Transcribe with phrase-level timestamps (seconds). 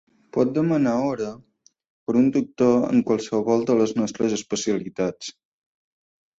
[0.35, 1.27] Pot demanar hora
[2.07, 5.33] per un doctor en qualsevol de les nostres especialitats.